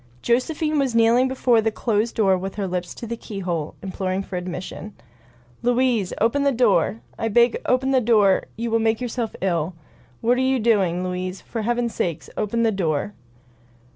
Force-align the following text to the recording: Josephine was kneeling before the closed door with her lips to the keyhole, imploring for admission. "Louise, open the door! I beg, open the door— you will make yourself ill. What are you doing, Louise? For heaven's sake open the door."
Josephine 0.23 0.79
was 0.79 0.95
kneeling 0.95 1.27
before 1.27 1.61
the 1.61 1.69
closed 1.69 2.15
door 2.15 2.35
with 2.35 2.55
her 2.55 2.67
lips 2.67 2.95
to 2.95 3.05
the 3.05 3.15
keyhole, 3.15 3.75
imploring 3.83 4.23
for 4.23 4.35
admission. 4.35 4.95
"Louise, 5.61 6.11
open 6.19 6.41
the 6.41 6.51
door! 6.51 7.01
I 7.19 7.27
beg, 7.27 7.61
open 7.67 7.91
the 7.91 8.01
door— 8.01 8.45
you 8.57 8.71
will 8.71 8.79
make 8.79 8.99
yourself 8.99 9.35
ill. 9.41 9.75
What 10.19 10.39
are 10.39 10.41
you 10.41 10.57
doing, 10.59 11.03
Louise? 11.07 11.41
For 11.41 11.61
heaven's 11.61 11.93
sake 11.93 12.23
open 12.35 12.63
the 12.63 12.71
door." 12.71 13.13